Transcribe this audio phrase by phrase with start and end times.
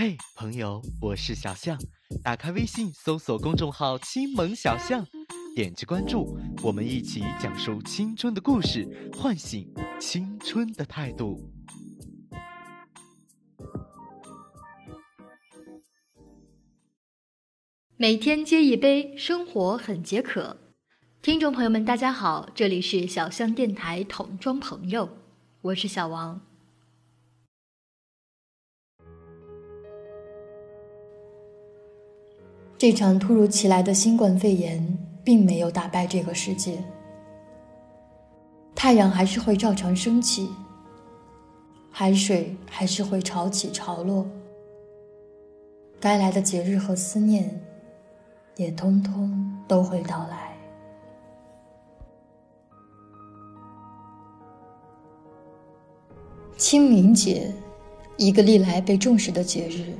[0.00, 1.76] 嘿，朋友，我是小象。
[2.22, 5.04] 打开微信，搜索公众号“青萌小象”，
[5.56, 11.50] 点击关注，我们一起讲述青春的故事，唤醒青春的态度。
[17.96, 20.58] 每天接一杯，生活很解渴。
[21.20, 25.08] 听众朋友们，大家好，这里是小象电台桶装朋友，
[25.62, 26.47] 我是小王。
[32.78, 36.80] 这场突如其来的新冠肺炎并没有打败这个世界，
[38.72, 40.48] 太阳还是会照常升起，
[41.90, 44.24] 海水还是会潮起潮落，
[45.98, 47.60] 该来的节日和思念
[48.54, 50.56] 也通通都会到来。
[56.56, 57.52] 清明节，
[58.16, 59.96] 一个历来被重视的节日。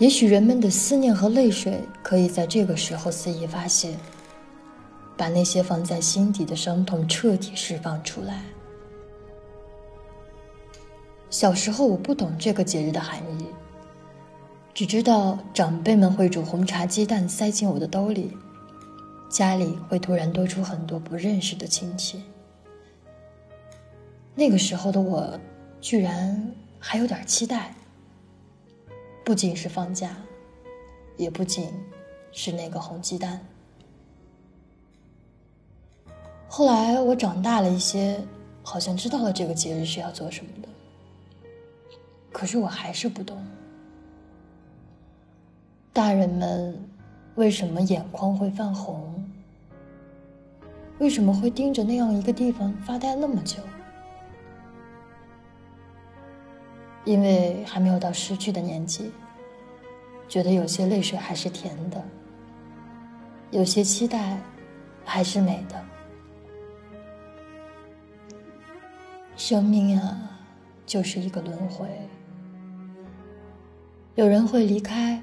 [0.00, 3.94] 也许人们的思念和泪水可以在这个时候肆意发泄，
[5.14, 8.42] 把那些放在心底的伤痛彻底释放出来。
[11.28, 13.44] 小时候我不懂这个节日的含义，
[14.72, 18.34] 只知道长辈们会煮红茶鸡蛋塞进我的兜里，
[19.28, 22.22] 家里会突然多出很多不认识的亲戚。
[24.34, 25.38] 那个时候的我，
[25.78, 27.74] 居然还有点期待。
[29.24, 30.16] 不仅是放假，
[31.16, 31.72] 也不仅
[32.32, 33.40] 是那个红鸡蛋。
[36.48, 38.20] 后来我长大了一些，
[38.62, 40.68] 好像知道了这个节日是要做什么的，
[42.32, 43.40] 可是我还是不懂，
[45.92, 46.76] 大人们
[47.36, 49.24] 为什么眼眶会泛红，
[50.98, 53.58] 为什么会盯着那样一个地方发呆那么久？
[57.04, 59.10] 因为还没有到失去的年纪，
[60.28, 62.02] 觉得有些泪水还是甜的，
[63.50, 64.38] 有些期待
[65.04, 65.82] 还是美的。
[69.34, 70.38] 生命啊，
[70.84, 71.88] 就是一个轮回，
[74.14, 75.20] 有人会离开，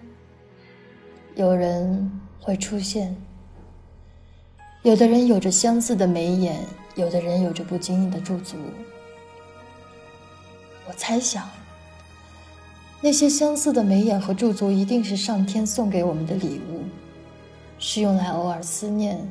[1.35, 3.16] 有人会出现，
[4.81, 6.59] 有的人有着相似的眉眼，
[6.96, 8.57] 有的人有着不经意的驻足。
[10.88, 11.47] 我猜想。
[13.07, 16.84] 那些相似的眉眼和驻足，一定是上天送给我们的礼物，
[17.79, 19.25] 是用来偶尔思念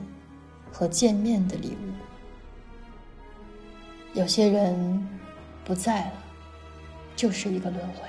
[0.72, 1.92] 和见面的礼物。
[4.14, 5.06] 有些人
[5.62, 6.12] 不在了，
[7.14, 8.08] 就是一个轮回，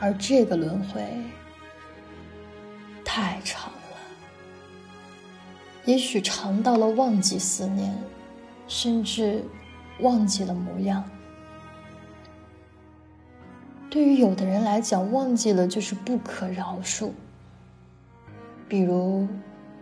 [0.00, 1.06] 而这个轮回
[3.04, 3.96] 太长了，
[5.84, 7.96] 也许长到了忘记思念，
[8.66, 9.44] 甚至
[10.00, 11.08] 忘记了模样。
[13.96, 17.12] 对于有的人来讲，忘记了就是不可饶恕。
[18.68, 19.26] 比如，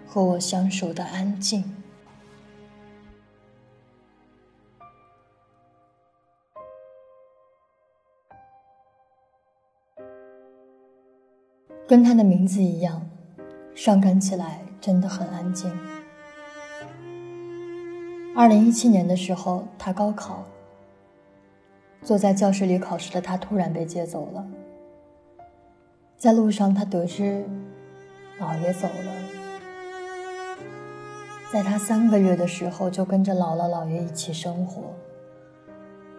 [0.06, 1.64] 和我相守的安静，
[11.88, 13.10] 跟他的名字一样，
[13.75, 15.76] 伤感起来真的很安静。
[18.36, 20.44] 二零一七年的时候，他高考。
[22.04, 24.47] 坐在教室里考试的他突然被接走了。
[26.19, 27.44] 在路上，他得知
[28.38, 29.12] 姥爷走了。
[31.50, 34.82] 在他三个月的时候，就跟着姥姥姥爷一起生活。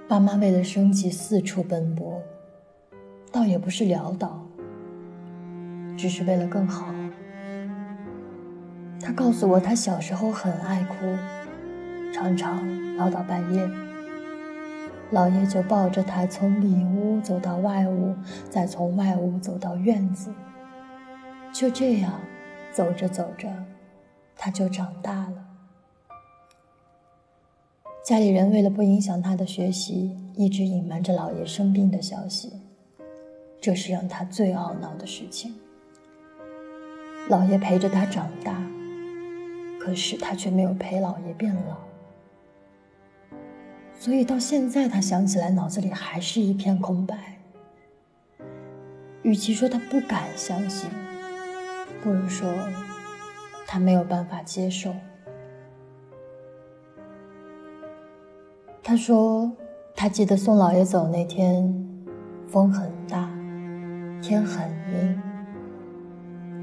[0.08, 2.20] 爸妈为了生计四处奔波，
[3.32, 4.44] 倒也不是潦倒，
[5.96, 6.88] 只是为了更好。
[9.00, 10.96] 他告诉我，他小时候很爱哭，
[12.12, 13.85] 常常唠叨半夜。
[15.12, 18.16] 老爷就抱着他从里屋走到外屋，
[18.50, 20.34] 再从外屋走到院子。
[21.54, 22.20] 就这样，
[22.74, 23.48] 走着走着，
[24.36, 25.46] 他就长大了。
[28.04, 32.52] 家里人为了不影响他的学习，一直隐瞒着老爷生病的消息，
[33.62, 35.56] 这是让他最懊恼的事情。
[37.30, 38.62] 老爷陪着他长大，
[39.80, 41.78] 可是他却没有陪老爷变老。
[43.98, 47.18] 所以到现在，他想起来，脑子里还是一片空白。
[49.24, 50.88] 与其说他不敢相信，
[52.04, 52.48] 不如说
[53.66, 54.94] 他没有办法接受。
[58.84, 59.52] 他说，
[59.96, 61.74] 他记得送老爷走那天，
[62.48, 63.28] 风很大，
[64.22, 65.20] 天很阴，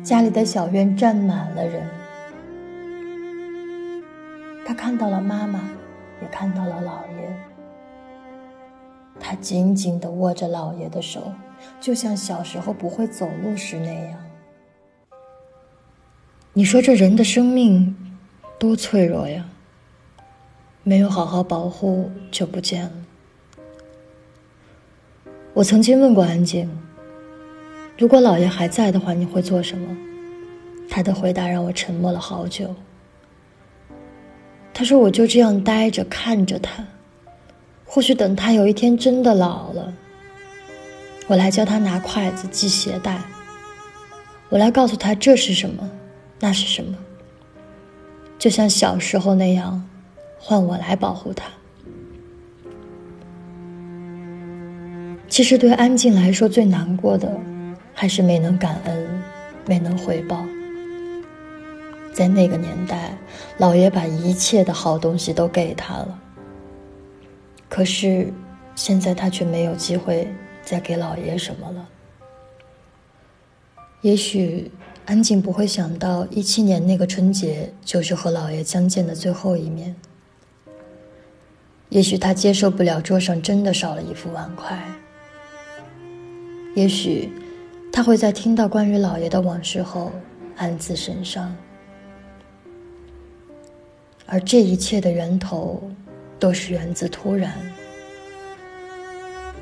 [0.05, 1.85] 家里的小院站满了人。
[4.65, 5.61] 他看到了妈妈。
[6.23, 7.37] 也看到了老爷，
[9.21, 11.33] 他紧紧地握着老爷的手，
[11.81, 14.19] 就像小时候不会走路时那样。
[16.53, 17.97] 你说这人的生命
[18.59, 19.45] 多脆弱呀！
[20.85, 22.93] 没有好好保护就不见了。
[25.55, 26.69] 我曾经问过安静
[27.99, 29.97] ：“如果老爷还在的话，你会做什么？”
[30.91, 32.75] 他的回答让我沉默了好久。
[34.75, 36.85] 他说：“我就这样呆着看着他，
[37.85, 39.93] 或许等他有一天真的老了，
[41.27, 43.21] 我来教他拿筷子系鞋带，
[44.49, 45.89] 我来告诉他这是什么，
[46.41, 46.97] 那是什么，
[48.39, 49.83] 就像小时候那样。”
[50.45, 51.45] 换我来保护他。
[55.29, 57.33] 其实对安静来说，最难过的
[57.95, 59.23] 还是没能感恩，
[59.67, 60.45] 没能回报。
[62.13, 63.17] 在那个年代，
[63.59, 66.19] 老爷把一切的好东西都给他了。
[67.69, 68.33] 可是，
[68.75, 70.29] 现在他却没有机会
[70.63, 71.89] 再给老爷什么了。
[74.03, 74.71] 也许
[75.07, 79.95] 安静不会想到，一七年那个春节就是和老爷相见的最后一面。
[81.89, 84.79] 也许他接受不了桌上真的少了一副碗筷。
[86.75, 87.31] 也许
[87.93, 90.11] 他会在听到关于老爷的往事后
[90.57, 91.55] 暗自神伤。
[94.27, 95.83] 而这一切的源头，
[96.39, 97.53] 都是源自突然。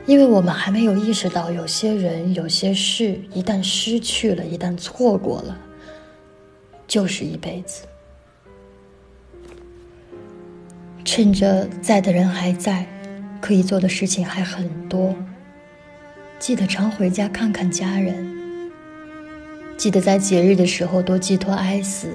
[0.07, 5.57] 因为我们还没有意识到，有些人、有些事，一旦失去了，一旦错过了，
[6.87, 7.85] 就是一辈子。
[11.05, 12.87] 趁着在的人还在，
[13.41, 15.15] 可以做的事情还很多。
[16.39, 18.27] 记得常回家看看家人。
[19.77, 22.09] 记得在节日的时候多寄托哀思。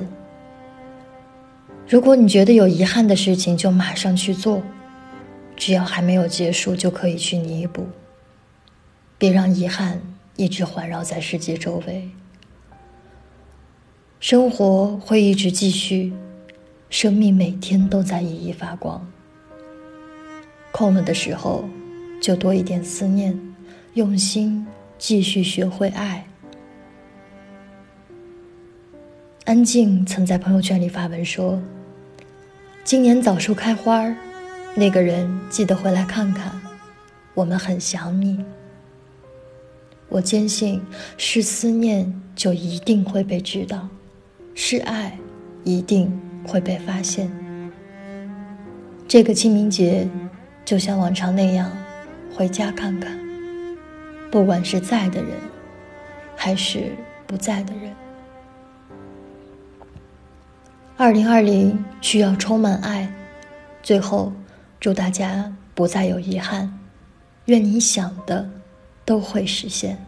[1.88, 4.62] 如果你觉得有遗憾的事情，就马上去做，
[5.56, 7.88] 只要还没有结束，就可以去弥补。
[9.18, 10.02] 别让遗憾
[10.36, 12.10] 一直环绕在世界周围。
[14.20, 16.12] 生活会一直继续。
[16.90, 19.06] 生命每天都在熠熠发光。
[20.72, 21.66] 空了的时候，
[22.22, 23.38] 就多一点思念，
[23.96, 24.66] 用心
[24.98, 26.26] 继续学会爱。
[29.46, 31.62] 安静曾在朋友圈里发文说
[32.84, 34.14] ：“今年枣树开花，
[34.76, 36.52] 那个人记得回来看看，
[37.34, 38.44] 我们很想你。”
[40.10, 40.82] 我坚信，
[41.18, 43.88] 是思念就一定会被知道，
[44.54, 45.18] 是爱，
[45.64, 46.12] 一定。
[46.48, 47.28] 会被发现。
[49.08, 50.08] 这个清明节，
[50.64, 51.72] 就像往常那样，
[52.36, 53.20] 回家看看。
[54.30, 55.32] 不管是在的人，
[56.36, 56.92] 还是
[57.26, 57.92] 不在的人。
[60.98, 63.12] 二零二零需要充满爱。
[63.84, 64.32] 最后，
[64.80, 66.80] 祝大家不再有遗憾。
[67.48, 68.50] 愿你想的，
[69.04, 70.05] 都会实现。